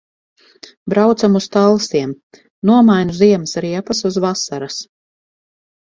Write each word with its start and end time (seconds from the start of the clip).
Braucam 0.93 1.37
uz 1.41 1.49
Talsiem. 1.57 2.17
Nomainu 2.73 3.17
ziemas 3.21 3.57
riepas 3.69 4.05
uz 4.13 4.21
vasaras. 4.29 4.85